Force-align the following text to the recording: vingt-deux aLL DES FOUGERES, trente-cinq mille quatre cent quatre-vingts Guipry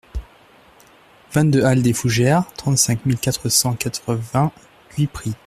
vingt-deux 1.31 1.63
aLL 1.63 1.83
DES 1.83 1.93
FOUGERES, 1.93 2.51
trente-cinq 2.57 3.05
mille 3.05 3.19
quatre 3.19 3.49
cent 3.49 3.75
quatre-vingts 3.75 4.51
Guipry 4.97 5.35